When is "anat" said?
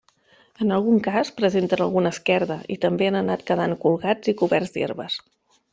3.23-3.45